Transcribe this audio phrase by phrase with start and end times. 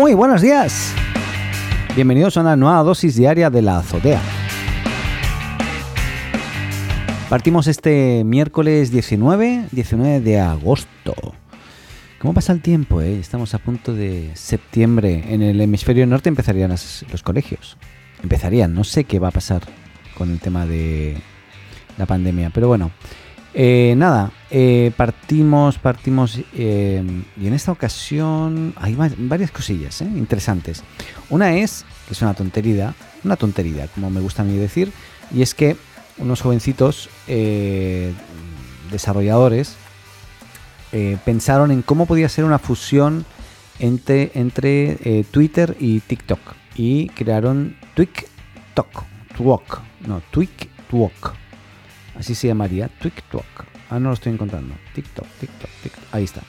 [0.00, 0.94] Muy buenos días.
[1.94, 4.22] Bienvenidos a una nueva dosis diaria de la azotea.
[7.28, 11.14] Partimos este miércoles 19, 19 de agosto.
[12.18, 13.02] ¿Cómo pasa el tiempo?
[13.02, 13.20] Eh?
[13.20, 15.22] Estamos a punto de septiembre.
[15.28, 17.76] En el hemisferio norte empezarían los colegios.
[18.22, 18.72] Empezarían.
[18.72, 19.60] No sé qué va a pasar
[20.16, 21.18] con el tema de
[21.98, 22.48] la pandemia.
[22.54, 22.90] Pero bueno,
[23.52, 27.02] eh, nada, eh, partimos, partimos, eh,
[27.40, 30.82] y en esta ocasión hay varias cosillas interesantes.
[31.28, 34.92] Una es, que es una tontería, una tontería, como me gusta a mí decir,
[35.32, 35.76] y es que
[36.18, 37.08] unos jovencitos
[38.90, 39.76] desarrolladores
[41.24, 43.24] pensaron en cómo podía ser una fusión
[43.78, 46.40] entre, entre Twitter y TikTok
[46.74, 49.04] y crearon TwikTok,
[49.36, 51.40] Twok, no, TwikTwok
[52.20, 53.69] así se llamaría, TikTok.
[53.90, 54.74] Ah, no lo estoy encontrando.
[54.94, 56.04] TikTok, TikTok, TikTok.
[56.12, 56.42] Ahí está.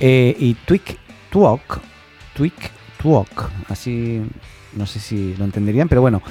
[0.00, 1.78] Eh, y TwikTwok,
[2.34, 4.22] TwikTwok, así
[4.74, 6.22] no sé si lo entenderían, pero bueno,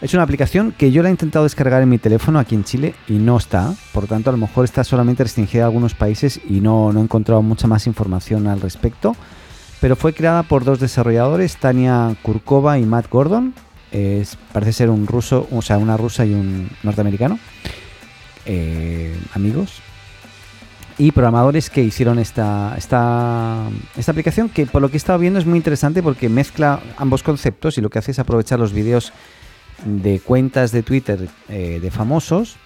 [0.00, 2.96] es una aplicación que yo la he intentado descargar en mi teléfono aquí en Chile
[3.06, 3.72] y no está.
[3.92, 7.02] Por tanto, a lo mejor está solamente restringida a algunos países y no, no he
[7.04, 9.14] encontrado mucha más información al respecto.
[9.80, 13.54] Pero fue creada por dos desarrolladores, Tania Kurkova y Matt Gordon.
[14.52, 17.38] Parece ser un ruso, o sea, una rusa y un norteamericano.
[18.46, 19.82] Eh, amigos
[20.98, 25.38] y programadores que hicieron esta, esta, esta aplicación que por lo que he estado viendo
[25.38, 29.12] es muy interesante porque mezcla ambos conceptos y lo que hace es aprovechar los vídeos
[29.84, 32.56] de cuentas de Twitter eh, de famosos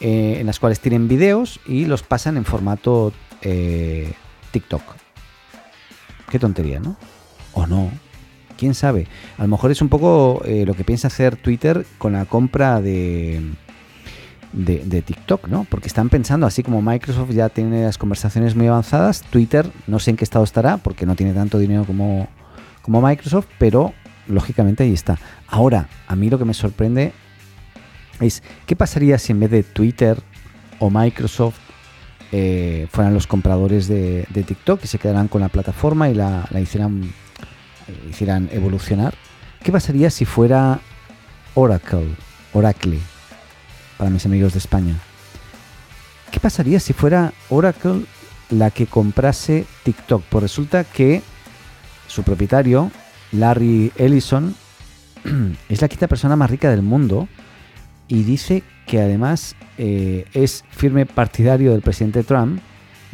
[0.00, 3.12] eh, en las cuales tienen vídeos y los pasan en formato
[4.50, 4.82] TikTok.
[6.28, 6.96] Qué tontería, ¿no?
[7.52, 7.90] O no.
[8.56, 9.06] ¿Quién sabe?
[9.38, 13.40] A lo mejor es un poco lo que piensa hacer Twitter con la compra de
[14.52, 15.66] de, TikTok, ¿no?
[15.68, 20.10] Porque están pensando, así como Microsoft ya tiene las conversaciones muy avanzadas, Twitter no sé
[20.10, 22.28] en qué estado estará, porque no tiene tanto dinero como,
[22.82, 23.92] como Microsoft, pero
[24.26, 25.18] lógicamente ahí está.
[25.46, 27.12] Ahora, a mí lo que me sorprende
[28.20, 30.20] es, ¿qué pasaría si en vez de Twitter
[30.78, 31.58] o Microsoft
[32.32, 36.60] eh, fueran los compradores de, TikTok y se quedaran con la plataforma y la, la
[36.60, 39.14] hicieran, eh, hicieran evolucionar?
[39.62, 40.80] ¿Qué pasaría si fuera
[41.54, 42.14] Oracle?
[42.52, 42.98] Oracle
[43.98, 44.94] para mis amigos de España.
[46.30, 48.04] ¿Qué pasaría si fuera Oracle
[48.50, 50.22] la que comprase TikTok?
[50.30, 51.22] Pues resulta que
[52.06, 52.90] su propietario,
[53.32, 54.54] Larry Ellison,
[55.68, 57.28] es la quinta persona más rica del mundo
[58.06, 62.60] y dice que además eh, es firme partidario del presidente Trump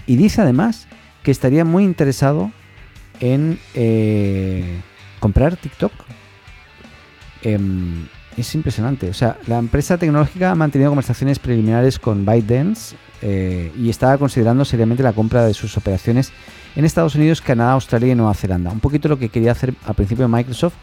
[0.06, 0.86] y dice además
[1.22, 2.52] que estaría muy interesado
[3.20, 4.80] en eh,
[5.20, 5.92] comprar TikTok.
[7.42, 8.06] Em,
[8.36, 9.08] es impresionante.
[9.08, 14.64] O sea, la empresa tecnológica ha mantenido conversaciones preliminares con ByteDance eh, y estaba considerando
[14.64, 16.32] seriamente la compra de sus operaciones
[16.76, 18.70] en Estados Unidos, Canadá, Australia y Nueva Zelanda.
[18.70, 20.74] Un poquito lo que quería hacer al principio Microsoft,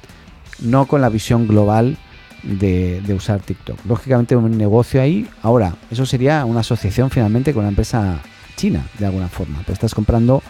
[0.59, 1.97] no con la visión global
[2.44, 3.85] de, usar TikTok.
[3.85, 5.28] Lógicamente un negocio ahí.
[5.41, 8.19] Ahora, eso sería una asociación finalmente con una empresa
[8.56, 9.63] china, de alguna forma.
[9.63, 10.41] Te estás comprando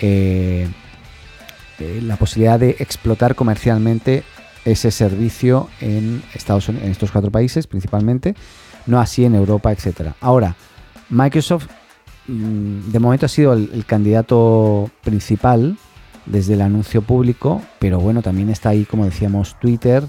[0.00, 0.68] eh,
[1.78, 4.24] eh, la posibilidad de explotar comercialmente
[4.64, 8.34] ese servicio en Estados Unidos, en estos cuatro países principalmente,
[8.86, 10.16] no así en Europa, etcétera.
[10.20, 10.56] Ahora,
[11.10, 11.68] Microsoft
[12.26, 15.76] mm, de momento ha sido el, candidato principal
[16.26, 20.04] desde el anuncio público, pero bueno, también está ahí, como decíamos, Twitter.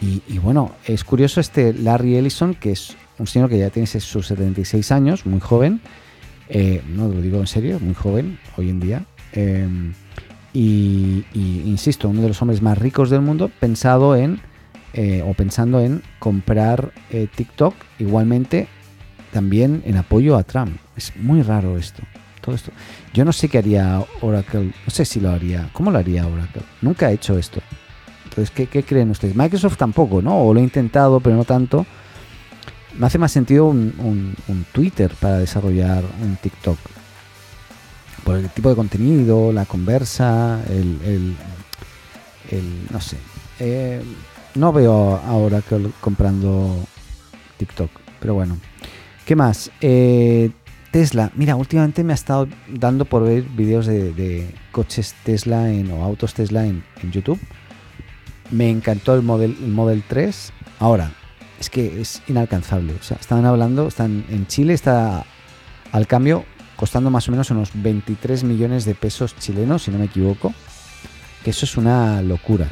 [0.00, 4.28] Y, bueno, es curioso este Larry Ellison, que es un señor que ya tiene sus
[4.28, 5.80] 76 años, muy joven.
[6.48, 9.04] Eh, no lo digo en serio, muy joven hoy en día.
[9.32, 9.94] Em,
[10.52, 14.40] y, insisto, uno de los hombres más ricos del mundo, pensado en
[14.94, 18.68] eh, o pensando en comprar eh, TikTok, igualmente
[19.32, 20.76] también en apoyo a Trump.
[20.96, 22.02] Es muy raro esto.
[22.40, 22.72] Todo esto.
[23.12, 25.68] Yo no sé qué haría Oracle, no sé si lo haría.
[25.72, 26.62] ¿Cómo lo haría Oracle?
[26.80, 27.60] Nunca ha hecho esto.
[28.24, 29.36] Entonces, ¿qué, creen ustedes?
[29.36, 30.40] Microsoft tampoco, ¿no?
[30.40, 31.84] O lo he intentado, pero no tanto.
[32.96, 36.78] Me hace más sentido un Twitter para desarrollar un TikTok
[38.28, 41.34] por el tipo de contenido, la conversa, el,
[42.90, 43.16] no sé.
[43.58, 44.02] Eh,
[44.54, 46.76] no veo ahora que comprando
[47.56, 47.90] TikTok,
[48.20, 48.58] pero bueno.
[49.24, 49.70] ¿Qué más?
[49.80, 50.50] Eh,
[50.90, 51.32] Tesla.
[51.36, 56.34] Mira, últimamente me ha estado dando por ver videos de, coches Tesla en, o autos
[56.34, 57.40] Tesla en, YouTube.
[58.50, 60.52] Me encantó el Model, el Model 3.
[60.80, 61.12] Ahora,
[61.58, 62.92] es que es inalcanzable.
[62.92, 65.24] O sea, están hablando, están en Chile, está
[65.92, 66.44] al cambio
[66.78, 70.54] costando más o menos unos 23 millones de pesos chilenos, si no me equivoco.
[71.42, 72.68] Que eso es una locura.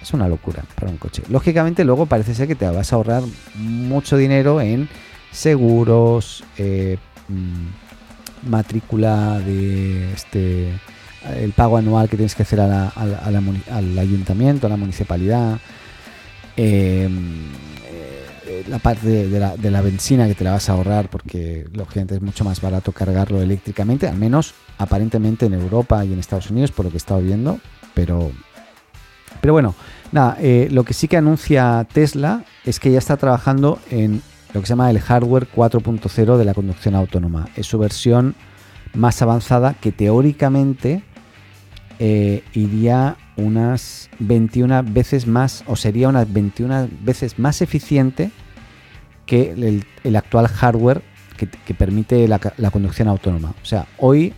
[0.00, 1.22] Es una locura para un coche.
[1.28, 3.22] Lógicamente luego parece ser que te vas a ahorrar
[3.56, 4.88] mucho dinero en
[5.30, 6.96] seguros, eh,
[7.28, 10.72] mm, matrícula de este
[11.36, 15.58] el pago anual que tienes que hacer al ayuntamiento, a la municipalidad,
[16.56, 17.50] em,
[18.66, 22.14] la parte de, la, de, la, benzina que te la vas a ahorrar porque lógicamente
[22.14, 26.72] es mucho más barato cargarlo eléctricamente, al menos aparentemente en Europa y en Estados Unidos
[26.72, 27.60] por lo que he estado viendo,
[27.94, 28.30] pero,
[29.40, 29.74] pero bueno,
[30.12, 34.22] nada, eh, lo que sí que anuncia Tesla es que ya está trabajando en
[34.52, 37.48] lo que se llama el hardware 4.0 de la conducción autónoma.
[37.54, 38.34] Es su versión
[38.94, 41.02] más avanzada que teóricamente
[41.98, 48.30] eh, iría unas 21 veces más o sería unas 21 veces más eficiente
[49.28, 51.02] que el, actual hardware
[51.36, 52.40] que, permite la,
[52.72, 53.54] conducción autónoma.
[53.62, 54.32] O sea, hoy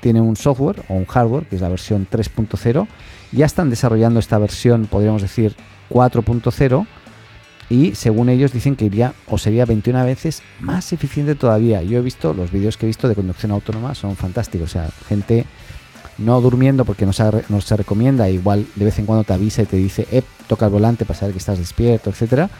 [0.00, 2.86] tiene un software o un hardware que es la versión 3.0.
[3.32, 5.56] Ya están desarrollando esta versión, podríamos decir,
[5.90, 6.86] 4.0
[7.70, 11.82] y según ellos dicen que iría o sería 21 veces más eficiente todavía.
[11.82, 14.90] Yo he visto los vídeos que he visto de conducción autónoma son fantásticos, o sea,
[15.08, 15.46] gente
[16.18, 19.62] no durmiendo porque no se, no se recomienda, igual de vez en cuando te avisa
[19.62, 22.50] y te dice, eh, toca el volante para saber que estás despierto, etcétera.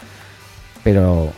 [0.82, 1.32] Pero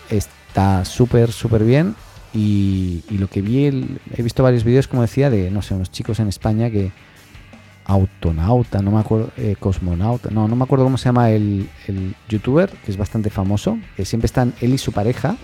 [0.57, 1.95] está súper, súper bien.
[2.33, 6.19] Y, lo que vi, he visto varios vídeos, como decía, de, no sé, unos chicos
[6.19, 6.93] en España que,
[7.85, 11.69] autonauta, no me acuerdo, eh, cosmonauta, no, no me acuerdo cómo se llama el,
[12.29, 15.37] youtuber, que es bastante famoso, que siempre están él y su pareja,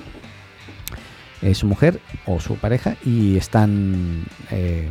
[1.41, 4.91] eh, su mujer o su pareja, y están, eh,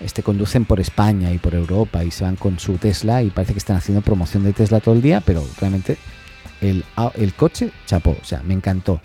[0.00, 3.54] este, conducen por España y por Europa y se van con su Tesla y parece
[3.54, 5.98] que están haciendo promoción de Tesla todo el día, pero realmente
[6.60, 6.84] el,
[7.14, 9.00] el coche, chapó, o sea, me encantó.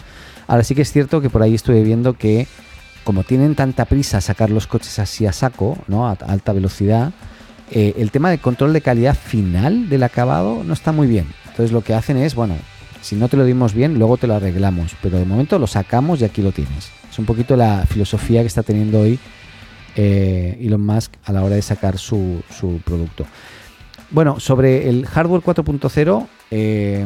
[0.48, 2.48] Ahora sí que es cierto que por ahí estuve viendo que
[3.04, 6.07] como tienen tanta prisa sacar los coches así a saco, ¿no?
[6.07, 7.12] A alta velocidad,
[7.72, 11.28] eh, el tema de control de calidad final del acabado no está muy bien.
[11.48, 12.56] Entonces lo que hacen es, bueno,
[13.01, 16.22] si no te lo dimos bien, luego te lo arreglamos, pero de momento lo sacamos
[16.22, 16.90] y aquí lo tienes.
[17.12, 19.19] Es un poquito la filosofía que está teniendo hoy
[19.95, 22.42] eh, Elon Musk a la hora de sacar su,
[22.86, 23.25] producto.
[24.10, 27.06] Bueno, sobre el hardware 4.0, eh,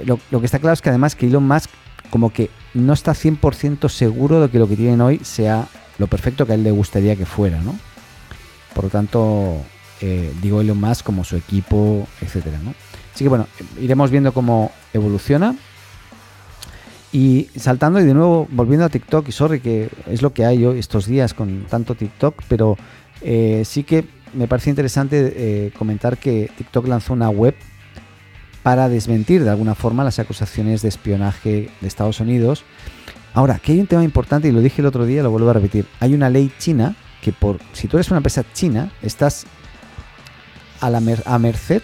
[0.05, 1.69] lo, lo, que está claro es que además que Elon Musk
[2.11, 6.45] como que no está 100% seguro de que lo que tienen hoy sea lo perfecto
[6.45, 7.75] que a él le gustaría que fuera, ¿no?
[8.73, 9.57] Por lo tanto,
[10.01, 12.57] eh, digo Elon Musk como su equipo, etcétera.
[13.13, 13.47] Así que bueno,
[13.79, 15.55] iremos viendo cómo evoluciona.
[17.13, 20.65] Y saltando y de nuevo volviendo a TikTok, y sorry que es lo que hay
[20.65, 22.77] hoy estos días con tanto TikTok, pero
[23.21, 27.53] eh, sí que me parece interesante eh, comentar que TikTok lanzó una web
[28.63, 32.63] para desmentir de alguna forma las acusaciones de espionaje de Estados Unidos.
[33.33, 35.53] Ahora, que hay un tema importante y lo dije el otro día, lo vuelvo a
[35.53, 35.85] repetir.
[35.99, 39.45] Hay una ley china que por si tú eres una empresa china, estás
[40.79, 41.81] a la a merced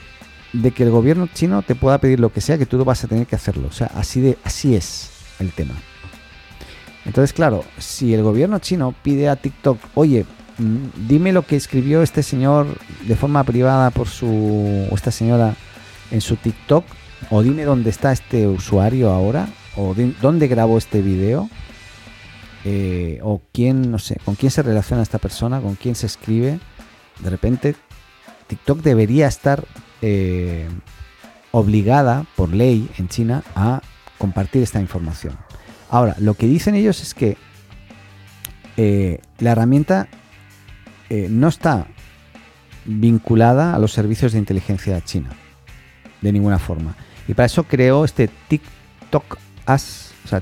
[0.54, 3.08] de que el gobierno chino te pueda pedir lo que sea, que tú vas a
[3.08, 3.68] tener que hacerlo.
[3.68, 5.74] O sea, así de así es el tema.
[7.06, 10.26] Entonces, claro, si el gobierno chino pide a TikTok, oye,
[10.58, 12.68] mm, dime lo que escribió este señor
[13.08, 15.56] de forma privada por su o esta señora
[16.12, 16.86] en su TikTok
[17.30, 21.50] o dime dónde está este usuario ahora o dónde grabó este video
[22.66, 26.60] eh, o quién, no sé, con quién se relaciona esta persona, con quién se escribe.
[27.20, 27.76] De repente,
[28.48, 29.64] TikTok debería estar
[30.02, 30.68] eh,
[31.52, 33.82] obligada por ley en China a
[34.18, 35.38] compartir esta información.
[35.90, 37.38] Ahora, lo que dicen ellos es que
[38.76, 40.08] eh, la herramienta
[41.30, 41.88] no está
[42.84, 45.30] vinculada a los servicios de inteligencia china
[46.22, 46.96] de ninguna forma.
[47.28, 50.42] Y para eso creó este TikTok As, o sea,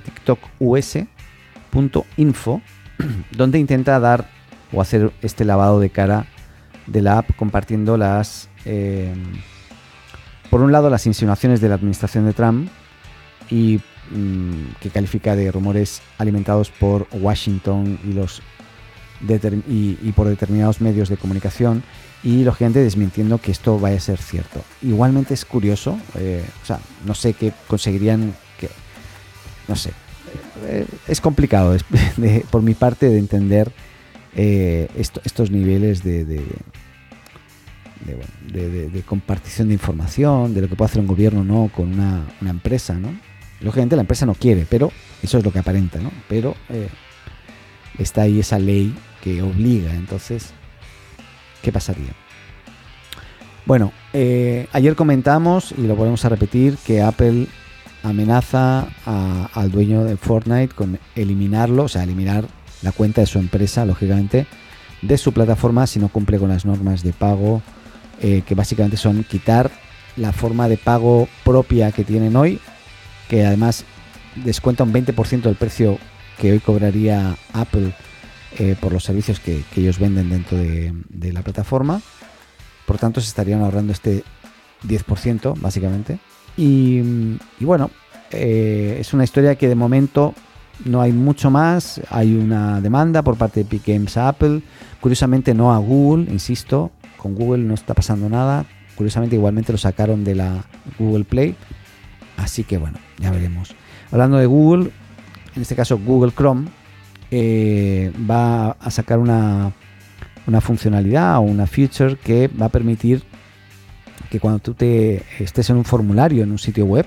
[3.32, 4.30] donde intenta dar
[4.72, 6.28] o hacer este lavado de cara
[6.88, 9.34] de la app compartiendo las, em,
[10.50, 12.70] por un lado, las insinuaciones de la administración de Trump
[13.50, 13.80] y
[14.12, 18.42] mm, que califica de rumores alimentados por Washington y los
[19.68, 21.84] y, por determinados medios de comunicación
[22.24, 24.62] y lógicamente desmintiendo que esto vaya a ser cierto.
[24.82, 28.70] Igualmente es curioso, eh, o sea, no sé qué conseguirían que,
[29.68, 29.92] no sé,
[30.66, 31.76] eh, es complicado
[32.52, 33.72] por mi parte de entender
[34.36, 36.46] eh, estos niveles de, de,
[38.90, 42.96] de, compartición de información, de lo que puede hacer un gobierno no con una empresa,
[42.96, 43.14] ¿no?
[43.62, 44.92] Lógicamente la empresa no quiere, pero
[45.24, 46.12] eso es lo que aparenta, ¿no?
[46.28, 46.90] Pero eh,
[47.98, 49.94] está ahí esa ley que obliga.
[49.94, 50.54] Entonces,
[51.62, 52.14] ¿qué pasaría?
[53.66, 57.48] Bueno, eh, ayer comentamos, y lo volvemos a repetir, que Apple
[58.04, 58.88] amenaza
[59.54, 62.46] al dueño de Fortnite con eliminarlo, o sea, eliminar
[62.84, 64.46] la cuenta de su empresa, lógicamente,
[65.02, 67.64] de su plataforma si no cumple con las normas de pago,
[68.22, 69.72] eh, que básicamente son quitar
[70.16, 72.60] la forma de pago propia que tienen hoy,
[73.30, 73.86] que además
[74.36, 75.98] descuenta un 20% del precio
[76.38, 77.94] que hoy cobraría Apple
[78.58, 80.94] eh, por los servicios que, ellos venden dentro de,
[81.34, 82.02] la plataforma.
[82.86, 84.24] Por tanto, se estarían ahorrando este
[84.88, 86.20] 10%, básicamente.
[86.56, 87.02] Y,
[87.60, 87.90] bueno,
[88.32, 90.34] eh, es una historia que de momento
[90.84, 92.02] no hay mucho más.
[92.10, 94.62] Hay una demanda por parte de Epic Games a Apple.
[95.02, 96.92] Curiosamente no a Google, insisto.
[97.18, 98.66] Con Google no está pasando nada.
[98.96, 100.66] Curiosamente igualmente lo sacaron de la
[100.98, 101.56] Google Play.
[102.38, 103.76] Así que bueno, ya veremos.
[104.12, 104.92] Hablando de Google,
[105.56, 106.68] en este caso Google Chrome,
[107.32, 109.72] eh, va a sacar una,
[110.48, 113.24] una funcionalidad o una feature que va a permitir
[114.30, 117.06] que cuando tú te estés en un formulario en un sitio web,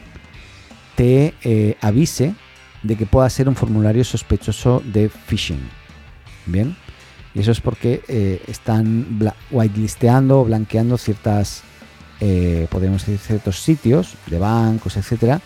[0.97, 2.35] te eh, avise
[2.82, 5.61] de que pueda ser un formulario sospechoso de phishing.
[6.47, 6.76] Bien,
[7.35, 9.20] y eso es porque eh, están
[9.50, 11.62] whitelisteando o blanqueando ciertas,
[12.20, 15.40] eh, podemos decir, ciertos sitios de bancos, etcétera.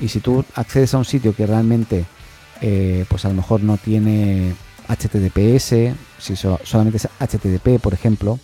[0.00, 2.04] Y si tú accedes a un sitio que realmente,
[2.60, 4.54] eh, pues a lo mejor no tiene
[4.88, 8.38] HTTPS, si solamente es HTTP, por ejemplo,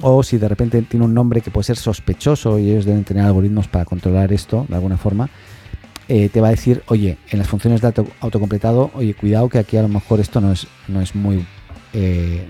[0.00, 3.24] o si de repente tiene un nombre que puede ser sospechoso y ellos deben tener
[3.24, 5.28] algoritmos para controlar esto de alguna forma,
[6.08, 9.76] eh, te va a decir, oye, en las funciones de autocompletado, oye, cuidado que aquí
[9.76, 11.46] a lo mejor esto no es, no es muy...
[11.92, 12.46] Eh,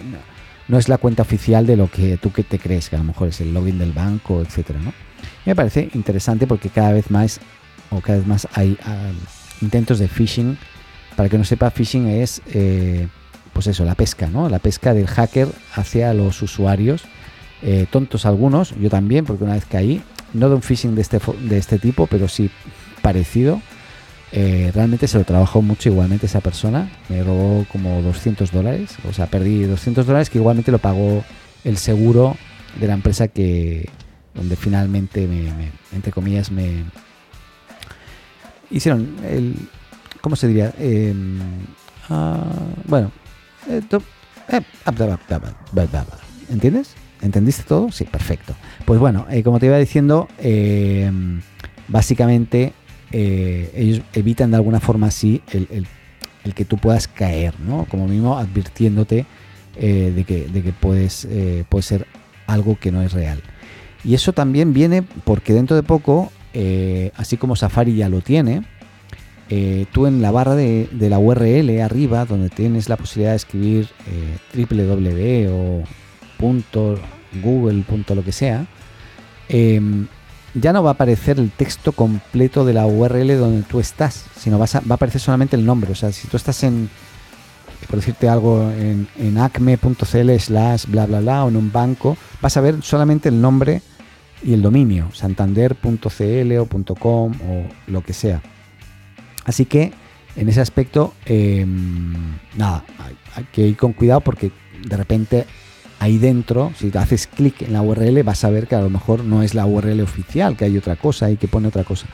[0.70, 3.04] no, es la cuenta oficial de lo que tú que te crees, que a lo
[3.04, 4.92] mejor es el login del banco, etcétera, ¿no?
[5.44, 7.40] me parece interesante porque cada vez más
[7.90, 9.10] o cada vez más hay ah,
[9.60, 10.56] intentos de phishing.
[11.16, 13.08] Para que no sepa, phishing es eh,
[13.52, 14.48] pues eso, la pesca, ¿no?
[14.48, 17.02] La pesca del hacker hacia los usuarios.
[17.90, 21.58] tontos algunos, yo también, porque una vez caí, no de un phishing de este, de
[21.58, 22.50] este tipo, pero sí
[23.02, 23.60] parecido.
[24.32, 26.90] Eh, realmente se lo trabajó mucho igualmente esa persona.
[27.08, 28.96] Me robó como 200 dólares.
[29.08, 31.24] O sea, perdí 200 dólares que igualmente lo pagó
[31.64, 32.36] el seguro
[32.78, 33.88] de la empresa que
[34.34, 35.50] donde finalmente me,
[35.92, 36.84] entre comillas me
[38.70, 39.56] hicieron el
[40.20, 40.72] cómo se diría
[42.86, 43.10] bueno
[43.68, 43.82] eh,
[44.48, 44.60] eh,
[46.48, 46.94] ¿entiendes?
[47.20, 47.90] ¿entendiste todo?
[47.90, 51.42] sí, perfecto pues bueno, como te iba diciendo em,
[51.88, 52.72] básicamente
[53.12, 55.86] eh, ellos evitan de alguna forma así el,
[56.54, 57.86] que tú puedas caer, ¿no?
[57.88, 59.26] Como mismo advirtiéndote
[59.76, 62.06] eh, de, que, de que puedes, eh, puede ser
[62.46, 63.42] algo que no es real.
[64.04, 66.32] Y eso también viene porque dentro de poco,
[67.16, 68.62] así como Safari ya lo tiene,
[69.92, 73.88] tú en la barra de, la URL arriba, donde tienes la posibilidad de escribir
[74.54, 75.84] www o
[76.38, 76.98] punto,
[77.42, 78.66] google, punto, lo que sea,
[79.48, 80.08] em,
[80.54, 84.58] ya no va a aparecer el texto completo de la URL donde tú estás, sino
[84.58, 85.92] va a aparecer solamente el nombre.
[85.92, 86.90] O sea, si tú estás en,
[87.86, 92.60] por decirte algo, en, acme.cl slash bla bla bla o en un banco, vas a
[92.60, 93.82] ver solamente el nombre
[94.42, 96.66] y el dominio, santander.cl o
[96.98, 98.42] .com o lo que sea.
[99.44, 99.92] Así que
[100.36, 102.84] en ese aspecto, em, nada,
[103.34, 104.52] hay que ir con cuidado porque
[104.86, 105.46] de repente
[106.00, 109.22] ahí dentro, si haces clic en la URL, vas a ver que a lo mejor
[109.22, 112.06] no es la URL oficial, que hay otra cosa y que pone otra cosa.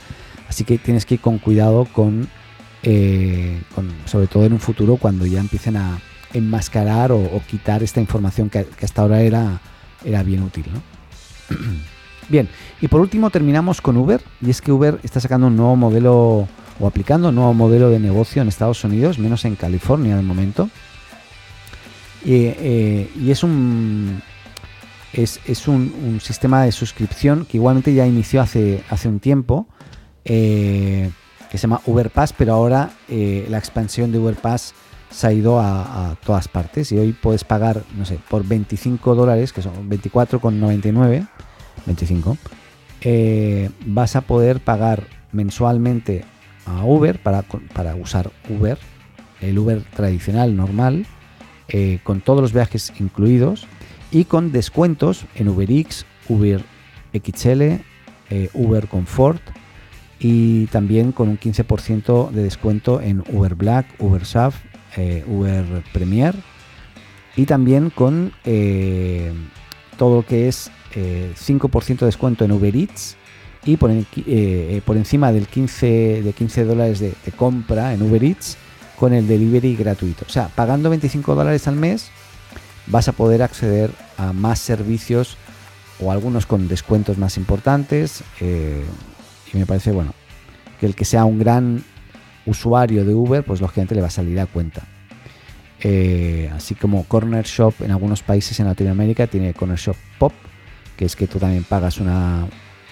[0.49, 2.29] Así que tienes que ir con cuidado con,
[2.83, 3.63] eh,
[4.05, 6.01] sobre todo en un futuro, cuando ya empiecen a
[6.35, 9.61] enmascarar o, quitar esta información que, hasta ahora era,
[10.05, 10.67] era bien útil.
[12.29, 12.49] Bien,
[12.81, 16.49] y por último terminamos con Uber, y es que Uber está sacando un nuevo modelo
[16.81, 20.69] o aplicando un nuevo modelo de negocio en Estados Unidos, menos en California de momento,
[22.25, 24.23] eh, y es un
[25.13, 29.67] es, un, sistema de suscripción que igualmente ya inició hace, hace un tiempo,
[30.25, 31.11] eh,
[31.51, 34.75] que se llama Uber Pass, pero ahora eh, la expansión de Uber Pass
[35.11, 36.93] se ha ido a, todas partes.
[36.93, 41.27] Y hoy puedes pagar, no sé, por 25 dólares, que son 24,99,
[41.87, 42.37] 25,
[43.87, 46.25] vas a poder pagar mensualmente
[46.67, 48.79] a Uber para, para usar Uber,
[49.41, 51.07] el Uber tradicional, normal,
[51.69, 53.67] eh, con todos los viajes incluidos
[54.11, 56.63] y con descuentos en UberX, Uber
[57.13, 59.43] XL, eh, Uber Comfort
[60.19, 64.57] y también con un 15% de descuento en Uber Black, Uber SAF,
[64.97, 66.35] eh, Uber Premier
[67.37, 68.33] y también con
[69.99, 73.17] todo lo que es 5% de descuento en Uber Eats
[73.67, 78.57] y por, eh, encima del 15, de 15 dólares de, compra en Uber Eats
[78.99, 80.25] con el delivery gratuito.
[80.27, 82.11] O sea, pagando 25 dólares al mes
[82.87, 85.37] vas a poder acceder a más servicios
[86.01, 88.23] o algunos con descuentos más importantes.
[88.41, 88.85] Eh,
[89.53, 90.15] y me parece, bueno,
[90.81, 91.83] que el que sea un gran
[92.45, 94.83] usuario de Uber, pues lógicamente le va a salir a cuenta.
[95.81, 100.33] Eh, así como Corner Shop en algunos países en Latinoamérica tiene Corner Shop Pop,
[100.97, 102.47] que es que tú también pagas una,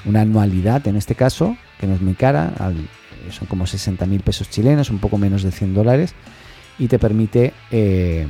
[0.05, 2.53] una anualidad en este caso, que no es muy cara,
[3.31, 6.15] son como 60 mil pesos chilenos, un poco menos de 100 dólares,
[6.79, 8.27] y te permite eh,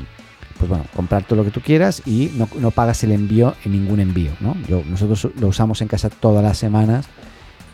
[0.59, 4.01] pues bueno, comprar todo lo que tú quieras y no, pagas el envío en ningún
[4.01, 4.33] envío.
[4.41, 4.57] ¿no?
[4.89, 7.07] nosotros lo usamos en casa todas las semanas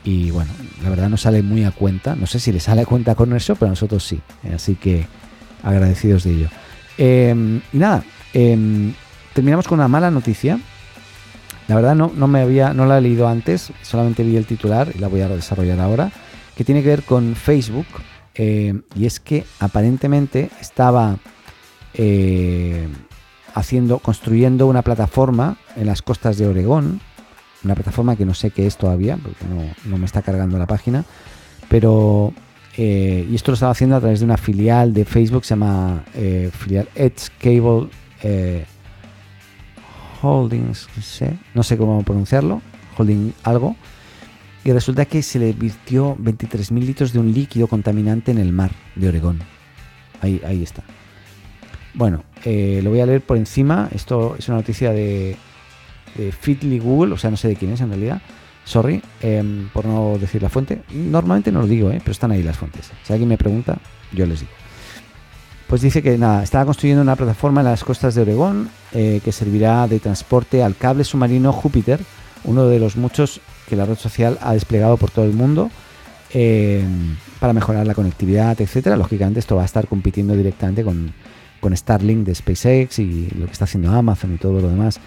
[0.04, 0.50] y bueno,
[0.82, 3.34] la verdad no sale muy a cuenta, no sé si le sale a cuenta con
[3.36, 4.20] eso, pero a nosotros sí,
[4.54, 5.06] así que
[5.62, 6.48] agradecidos de ello.
[6.96, 8.94] Em, y nada, em,
[9.34, 10.58] terminamos con una mala noticia
[11.70, 14.90] la verdad no, no, me había, no la he leído antes, solamente vi el titular
[14.92, 16.10] y la voy a desarrollar ahora,
[16.60, 17.86] que tiene que ver con Facebook.
[18.34, 21.16] Eh, y es que aparentemente estaba
[21.94, 22.86] eh,
[23.54, 27.00] haciendo, construyendo una plataforma en las costas de Oregón,
[27.64, 29.46] una plataforma que no sé qué es todavía, porque
[29.86, 31.06] no, me está cargando la página,
[31.70, 32.34] pero
[32.76, 36.04] eh, y esto lo estaba haciendo a través de una filial de Facebook, se llama
[36.58, 37.88] filial Edge Cable
[40.20, 40.88] Holdings,
[41.54, 42.60] no sé cómo pronunciarlo,
[42.98, 43.76] Holding algo,
[44.64, 48.72] y resulta que se le virtió 23.000 litros de un líquido contaminante en el mar
[48.94, 49.40] de Oregón.
[50.20, 50.82] Ahí, ahí está.
[51.94, 53.88] Bueno, eh, lo voy a leer por encima.
[53.92, 55.36] Esto es una noticia de,
[56.40, 58.20] Fitly Google, o sea, no sé de quién es en realidad.
[58.64, 60.82] Sorry, em, por no decir la fuente.
[60.92, 62.90] Normalmente no lo digo, eh, pero están ahí las fuentes.
[63.04, 63.78] Si alguien me pregunta,
[64.12, 64.52] yo les digo.
[65.66, 69.30] Pues dice que nada, estaba construyendo una plataforma en las costas de Oregón eh, que
[69.30, 72.00] servirá de transporte al cable submarino Júpiter,
[72.44, 75.70] uno de los muchos que la red social ha desplegado por todo el mundo
[76.34, 76.84] eh,
[77.38, 78.96] para mejorar la conectividad, etcétera.
[78.96, 81.14] Lógicamente esto va a estar compitiendo directamente con,
[81.76, 84.98] Starlink de SpaceX y lo que está haciendo Amazon y todo lo demás,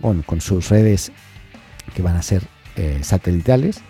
[0.00, 1.10] bueno, con sus redes
[1.94, 2.42] que van a ser
[2.76, 3.80] eh, satelitales.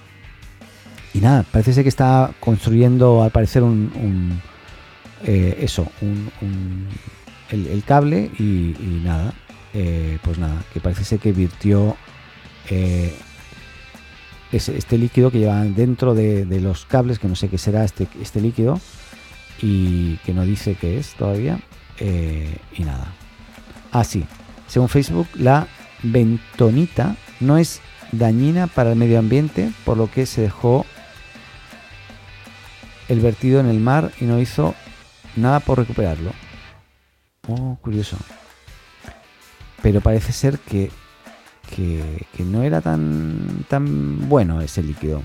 [1.15, 4.41] Y nada, parece ser que está construyendo al parecer un
[5.25, 5.91] eh, eso,
[7.51, 9.35] el, cable y, nada,
[10.23, 11.97] pues nada, que parece ser que virtió
[12.71, 13.15] eh,
[14.53, 18.41] este líquido que llevan dentro de, los cables, que no sé qué será este, este
[18.41, 18.81] líquido,
[19.61, 21.61] y que no dice qué es todavía,
[22.01, 23.13] y nada.
[23.93, 24.25] Ah, sí,
[24.67, 25.69] según Facebook, la
[26.03, 27.81] bentonita no es
[28.13, 30.85] dañina para el medio ambiente, por lo que se dejó
[33.09, 34.75] el vertido en el mar y no hizo
[35.37, 36.33] nada por recuperarlo.
[37.49, 38.17] Oh, curioso.
[39.83, 40.91] Pero parece ser que,
[41.75, 45.23] que, no era tan, tan bueno ese líquido.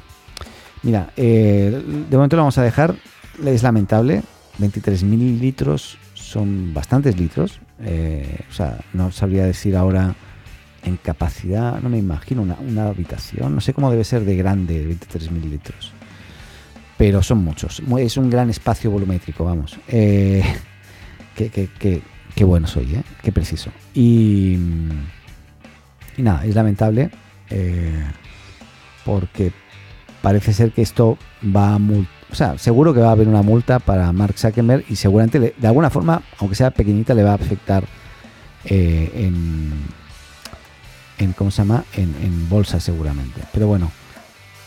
[0.83, 2.95] Mira, eh, de momento lo vamos a dejar.
[3.45, 4.23] Es lamentable.
[4.59, 7.59] 23.000 litros son bastantes litros.
[7.83, 10.15] Eh, o sea, no sabría decir ahora
[10.83, 13.53] en capacidad, no me imagino una, una habitación.
[13.53, 15.93] No sé cómo debe ser de grande 23.000 litros
[17.01, 17.81] pero son muchos.
[17.97, 19.75] Es un gran espacio volumétrico, vamos.
[19.87, 20.43] Eh,
[21.35, 23.01] qué, bueno soy, ¿eh?
[23.23, 23.71] qué preciso.
[23.95, 24.55] Y,
[26.17, 27.09] nada, es lamentable
[27.49, 28.03] eh,
[29.05, 29.51] porque
[30.21, 33.79] parece ser que esto va a o sea, seguro que va a haber una multa
[33.79, 37.83] para Mark Zuckerberg y seguramente de alguna forma, aunque sea pequeñita, le va a afectar
[38.63, 39.73] en,
[41.17, 41.83] en, ¿cómo se llama?
[41.93, 43.41] En, en bolsa seguramente.
[43.51, 43.91] Pero bueno,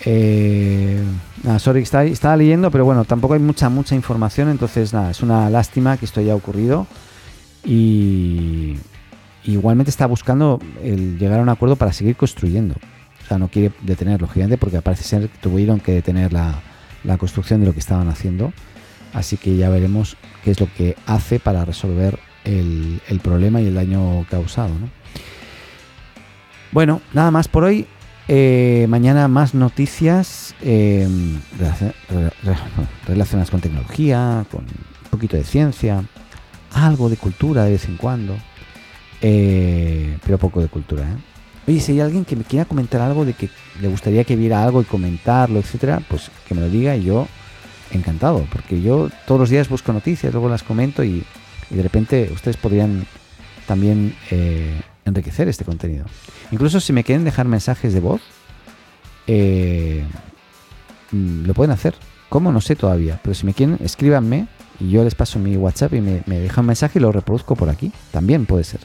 [0.07, 1.03] eh,
[1.43, 5.49] nada, sorry, estaba, leyendo, pero bueno, tampoco hay mucha, mucha información, entonces nada, es una
[5.49, 6.87] lástima que esto haya ocurrido.
[7.65, 8.77] Y
[9.45, 12.75] igualmente está buscando llegar a un acuerdo para seguir construyendo.
[13.25, 16.61] O sea, no quiere detenerlo, gigante, porque parece ser que tuvieron que detener la,
[17.19, 18.53] construcción de lo que estaban haciendo.
[19.13, 23.75] Así que ya veremos qué es lo que hace para resolver el, problema y el
[23.75, 24.73] daño causado.
[26.73, 27.87] Bueno, nada más por hoy.
[28.27, 31.07] Eh, mañana más noticias eh,
[33.07, 36.05] relacionadas con tecnología, con un poquito de ciencia,
[36.73, 38.35] algo de cultura de vez en cuando,
[39.27, 41.05] eh, pero poco de cultura.
[41.67, 43.49] Oye, si hay alguien que me quiera comentar algo de que
[43.81, 47.27] le gustaría que viera algo y comentarlo, etcétera, pues que me lo diga y yo
[47.91, 51.25] encantado, porque yo todos los días busco noticias, luego las comento y,
[51.71, 53.07] de repente ustedes podrían
[53.67, 54.15] también
[55.07, 56.05] enriquecer este contenido.
[56.51, 58.21] Incluso si me quieren dejar mensajes de voz,
[59.27, 60.05] eh,
[61.11, 61.95] mm, lo pueden hacer.
[62.29, 62.53] ¿Cómo?
[62.53, 63.21] No sé todavía.
[63.23, 64.49] Pero si me quieren, escríbanme
[64.81, 67.69] y yo les paso mi WhatsApp y me, dejan un mensaje y lo reproduzco por
[67.69, 67.93] aquí.
[68.11, 68.81] También puede ser.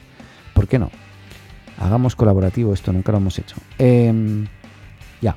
[0.59, 0.91] ¿Por qué no?
[1.77, 3.55] Hagamos colaborativo esto, nunca lo hemos hecho.
[3.77, 4.45] Em,
[5.21, 5.33] ya.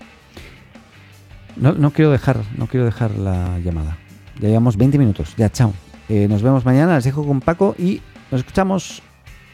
[1.54, 3.98] No, no quiero dejar, no quiero dejar la llamada.
[4.40, 5.36] Ya llevamos 20 minutos.
[5.36, 5.74] Ya, chao.
[6.08, 9.00] Eh, nos vemos mañana, les dejo con Paco y nos escuchamos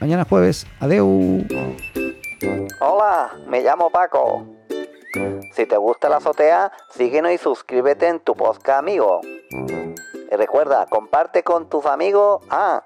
[0.01, 0.67] mañana jueves.
[0.81, 1.45] Adeu.
[2.81, 4.47] Hola, me llamo Paco.
[5.53, 9.21] Si te gusta la azotea, síguenos y suscríbete en tu podcast amigo.
[10.33, 12.83] Y recuerda, comparte con tus amigos, ah,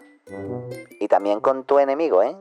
[0.98, 2.34] y también con tu enemigo, ¿eh?